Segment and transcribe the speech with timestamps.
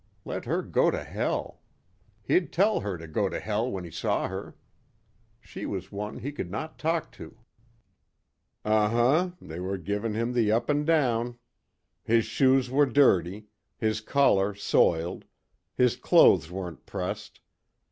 [0.25, 1.61] Let her go to Hell.
[2.23, 4.55] He'd tell her to go to Hell when he saw her.
[5.39, 7.37] She was one he could talk to.
[8.65, 11.37] Uh huh, they were giving him the up and down.
[12.03, 13.45] His shoes were dirty.
[13.77, 15.25] His collar soiled.
[15.75, 17.39] His clothes weren't pressed.